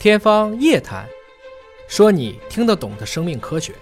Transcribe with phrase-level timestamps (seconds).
[0.00, 1.04] 天方夜谭，
[1.88, 3.72] 说你听得懂的生命科学。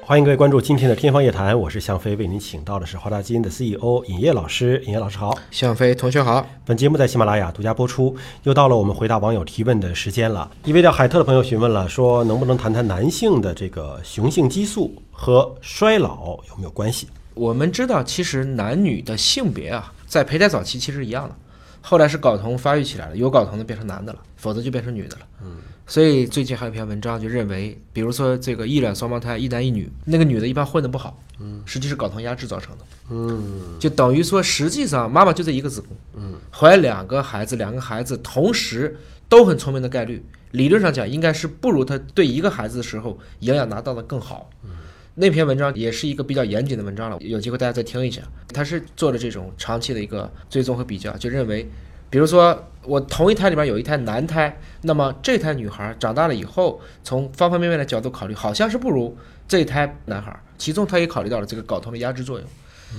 [0.00, 4.80] 欢迎各位关注今天的《天方夜谭》，我是向飞，为您请到的是华大基因的 CEO 尹烨老师。
[4.86, 6.46] 尹烨老师好，向飞同学好。
[6.64, 8.16] 本节目在喜马拉雅独家播出。
[8.44, 10.48] 又到了我们回答网友提问的时间了。
[10.64, 17.08] 一位叫海特的朋友询问了，说能不能谈谈男性的这个雄性激素和衰老有没有关系？
[17.34, 21.34] 我们知道，其实男女的性别啊，在胚胎早期其实一样的，
[21.82, 25.26] 后来是睾酮发育起来了，有睾酮的变成男的了，否则就变成女的了。
[25.42, 25.56] 嗯。
[25.86, 38.96] 所以最近还有一篇文章就认为，比如说这个异卵双胞胎一男一女，那个女的一般混得不好，嗯，实际是睾酮压制造成的，嗯，就等于说实际上妈妈就这一个子宫，嗯，怀两个孩子，两个孩子同时
[39.28, 44.70] 都很聪明的概率，理论上讲应该是不如他对一个孩子的时候营养拿到的更好，嗯，
[45.14, 48.22] 那篇文章也是一个比较严谨的文章了，有机会大家再听一下，
[48.54, 51.66] 他是做了这种长期的一个追踪和比较，就认为。
[52.12, 60.36] 比如说，我同一胎里边有一胎男胎，那么这胎女孩长大了以后，从方方面面的角度考虑，好像是不如这胎男孩。
[60.58, 62.48] 其中他也考虑到了这个睾酮的压制作用，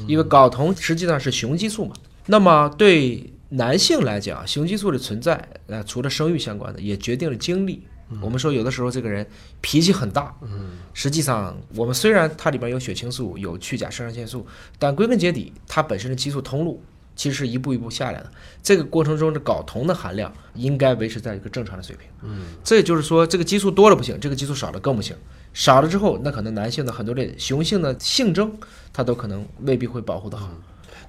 [0.07, 1.93] 因为睾酮实际上是雄激素嘛。
[2.25, 7.85] 那么对男性来讲，雄激素的存在，呃，除了生育相关的，也决定了精力。
[8.19, 9.25] 我们说有的时候这个人
[9.61, 14.45] 脾气很大，嗯实际上我们虽然它里边有血清素、有去甲肾上腺素，
[14.79, 16.81] 但归根结底，它本身的激素通路。
[17.13, 18.31] 其实是一步一步下来的，
[18.63, 22.07] 这个过程中的睾酮的含量应该维持在一个正常的水平。
[22.23, 25.15] 嗯，这也就是说，这个激素多了不行，这个激素少了更不行。
[25.53, 28.57] 少了之后，那可能男性的很多类雄性的性征，
[28.93, 30.49] 它都可能未必会保护得好。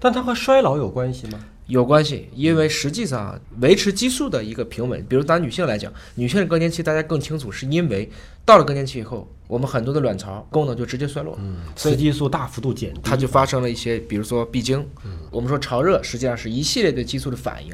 [0.00, 1.38] 但它和衰老有关系吗？
[1.68, 8.10] 有关系，因为实际上维持激素的一个平稳，比如拿女性来讲，女性的更年期大家更清楚，是因为
[8.44, 17.72] 到了更年期以后，我们很多的卵巢功能就直接衰落，嗯，雌激素大幅度减低，它就发生了一些，比如说闭经，嗯，我们说潮热，实际上是一系列的激素的反应，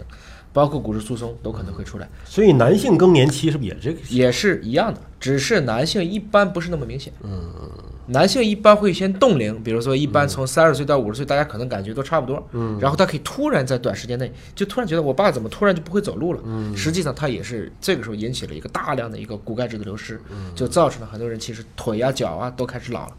[0.53, 2.09] 包括骨质疏松都可能会出来。
[2.25, 3.99] 所以男性更年期是不是也这个？
[4.11, 7.53] 也是一样的，只是男性一般不是那么明显，嗯。
[8.11, 12.43] 男性一般会先冻龄，比如说一般从三十岁到五十岁，大家可能感觉都差不多。
[12.53, 16.41] 嗯，然后他可以突然在短时间内就突然觉得我爸怎么突然就不会走路了？
[16.47, 20.19] 嗯，实际上他也是这个时候引起了一个大量的一个骨钙质的流失，
[20.55, 23.13] 就造成了很多人其实腿啊脚啊都开始老了。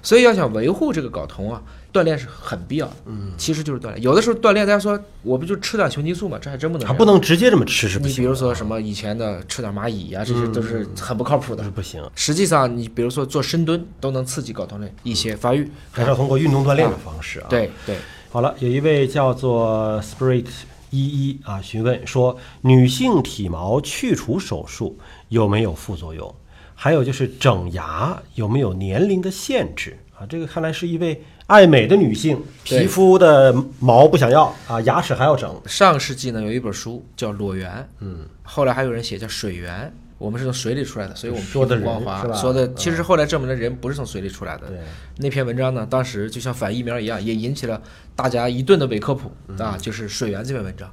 [0.00, 1.60] 所以要想维护这个睾酮啊，
[1.92, 2.92] 锻炼是很必要的。
[3.06, 4.00] 嗯，其实就是锻炼。
[4.00, 6.38] 有的时候锻炼，大家说我不就吃点雄激素嘛？
[6.40, 6.86] 这还真不能。
[6.86, 8.12] 还不能直接这么吃是不行。
[8.12, 11.62] 你比如说什么以前的吃点蚂蚁呀，这些都是很不靠谱的。
[11.62, 12.02] 是不行。
[12.14, 17.46] 实际上你比如说做深蹲都能刺激睾酮的一些发育，还是要通过运动锻炼的方式啊。
[17.48, 17.96] 对对。
[18.30, 20.46] 好了，有一位叫做 Spirit
[20.90, 20.98] 一
[21.30, 24.98] 一啊询问说，女性体毛去除手术
[25.28, 26.34] 有没有副作用？
[26.74, 30.26] 还有就是整牙有没有年龄的限制啊？
[30.26, 35.58] 这个看来是一位爱美的女性，皮肤的毛不想要啊，牙齿还要整。
[35.64, 37.70] 上世纪呢，有一本书叫《裸猿》，
[38.00, 39.72] 嗯，后来还有人写叫《水源》。
[40.18, 42.32] 我们是从水里出来的，所以我们说的光滑。
[42.32, 44.72] 说的其实后来证明了人不是从水里出来的。
[45.18, 47.80] 那篇文章呢，当时就像反疫苗一样，也引起了
[48.14, 50.90] 大家一顿的伪科普啊，就是水源这篇文章。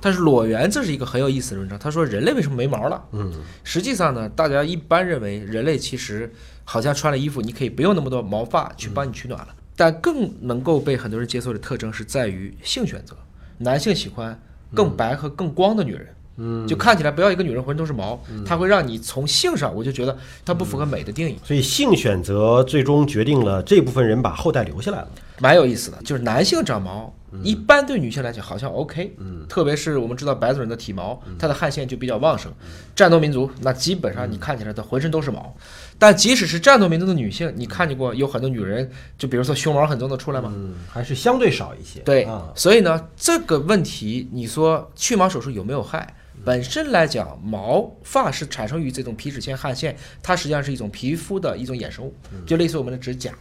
[0.00, 3.02] 但是裸源这是一个很有意思的文章，他说人类为什么没毛了？
[3.12, 3.32] 嗯，
[3.62, 6.32] 实际上呢，大家一般认为人类其实
[6.64, 9.54] 好像穿了衣服，你可以不用那么多毛发去帮你取暖了。
[9.76, 13.16] 但更能够被很多人接受的特征是在于性选择，
[13.58, 14.40] 男性喜欢
[14.74, 16.08] 更白和更光的女人。
[16.36, 21.36] 嗯，就看起来不要一个女人浑身都是毛，它会让你从性上，我就觉得它不符合美的定义。
[21.44, 25.08] 所以性选择最终决定了这部分人把后代留下来了，
[25.38, 25.98] 蛮有意思的。
[26.04, 27.12] 就是男性长毛，
[27.42, 32.52] 一般对女性来讲好像 OK，嗯，特别是我们知道白种人的体毛，它的汗腺就比较旺盛。
[32.94, 35.54] 战斗民族那基本上你看起来它浑身都是毛，
[35.98, 40.52] 但即使是战斗民族的女性，你看见过有很多女人，就比如说胸毛很重的出来吗？
[40.54, 42.00] 嗯，还是相对少一些。
[42.00, 46.14] 对，所以呢，这个问题你说去毛手术有没有害？
[46.44, 52.12] 本身来讲，毛发是产生于这种皮脂腺汗腺，它实际上是一种皮肤的一种衍生物，
[52.44, 53.32] 就类似我们的指甲。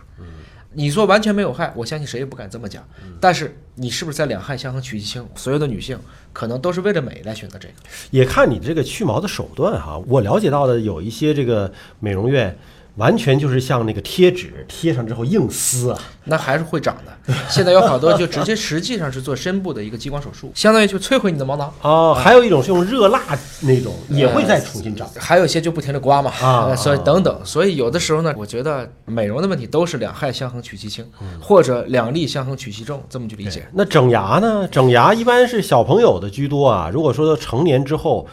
[0.74, 2.84] 你说完全没有害，我相信谁也不敢这么讲。
[3.20, 5.26] 但是你是不是在两害相衡取其轻？
[5.36, 5.98] 所有的女性
[6.32, 7.74] 可能都是为了美来选择这个，
[8.12, 10.02] 也看你这个去毛的手段哈。
[10.08, 12.58] 我了解到的有一些这个美容院。
[12.96, 17.34] 完全就是像那个贴纸贴上之后硬撕啊，那还是会长的。
[17.50, 22.14] 现在有好多就直接实际上是做深部的一个激光手术， 相当于就摧毁你的毛囊哦。
[22.14, 23.20] 还有一种是用热蜡
[23.62, 25.10] 那种，也会再重新长。
[25.18, 27.42] 还有一些就不停的刮嘛啊，所以等等。
[27.44, 31.04] 所以有的时候呢，我觉得美容的问题都是两害相衡取其轻，
[31.42, 33.68] 或者两利相衡取其重，这么去理解。
[33.74, 34.68] 那整牙呢？
[34.68, 36.92] 整牙一般是小朋友的居多啊。
[36.94, 38.28] 如果说成年之后。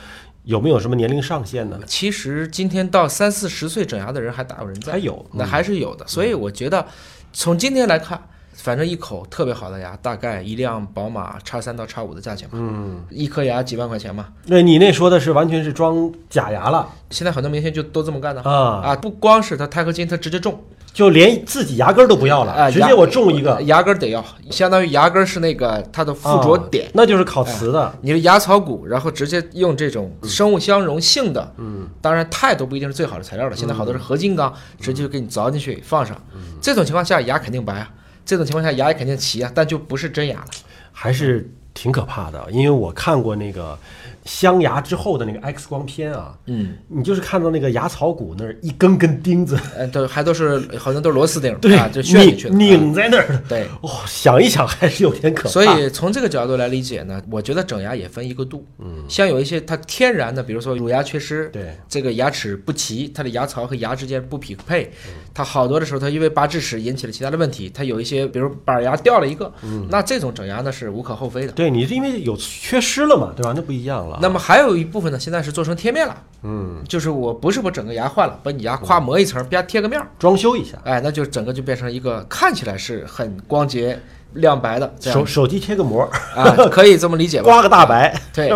[0.50, 1.78] 有没有什么年龄上限呢？
[1.86, 6.04] 其实今天到三四十岁整牙的人还大有人在，还有，那还是有的。
[6.08, 6.84] 所以我觉得，
[7.32, 8.20] 从今天来看，
[8.54, 12.58] 反正一口特别好的牙，大概一辆宝马叉三到叉五的价钱吧。
[12.58, 14.26] 嗯，一颗牙几万块钱嘛。
[14.46, 20.60] 那你那说的是完全是装假牙了现在很多明星就都这么干的啊，啊，不光是他钛合金，他直接种
[20.92, 26.86] 就连自己牙根儿都不要了，啊，直接我种一个，牙根儿得要，相当于牙根儿是那个它的附着点。
[26.86, 27.92] 啊那就是烤瓷的。
[28.02, 36.20] 你的牙槽骨，然后直接用这种生物相容性的，嗯，当然钛都不一定是最好的材料了，现在好多是合金钢，直接就给你凿进去放上，
[36.60, 37.90] 这种情况下牙肯定白啊，
[38.24, 40.46] 这种情况下牙也肯定齐啊，但就不是真牙了。
[40.92, 43.78] 还是挺可怕的，因为我看过那个
[44.24, 53.42] 镶牙之后的那个 X 光片啊，嗯，你就是看到那个牙槽骨那儿一根根钉子，呃，都还都是好像都是螺丝钉，对啊，就旋进去拧在那儿的。
[53.48, 55.48] 对，哦，想一想还是有点可怕。
[55.48, 58.64] 所以从这个角度来理解呢，我觉得整牙也分一个度。
[58.78, 64.90] 嗯，像有一些它天然的，比如说乳牙缺失，对这个牙齿不齐，它的牙槽和牙之间不匹配，
[65.32, 71.52] 它好多的时候它因为拔智齿引起了其他的问题，它有一些比如板牙掉了一个，嗯那这种整牙呢是无可厚非的。
[71.60, 73.52] 对你是因为有缺失了嘛，对吧？
[73.54, 74.18] 那不一样了。
[74.22, 84.00] 那么还有一部分呢，现在是做成贴面了，嗯，就是我不是把整个牙换了，把你牙夸磨一层，啪贴个面，装修一下，哎，那就整个就变成一个看起来是很光洁
[84.34, 86.02] 亮白的这样手手机贴个膜，
[86.34, 87.44] 啊，可以这么理解吧？
[87.50, 88.14] 刮个大白。
[88.32, 88.50] 对，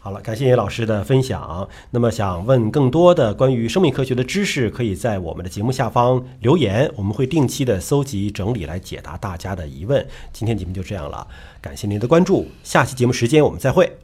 [0.00, 1.68] 好了，感谢叶老师的分享。
[1.90, 10.06] 那么想问更多的关于生命科学的知识，可以在我们的节目下方留言，我们会定期的搜集整理来解答大家的疑问。
[10.32, 11.26] 今天节目就这样了，
[11.60, 14.03] 感谢您的关注，下期节目时间我们再会。